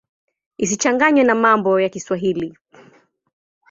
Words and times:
Isichanganywe 0.57 1.23
na 1.25 1.35
mambo 1.35 1.79
ya 1.79 1.89
Kiswahili. 1.89 2.57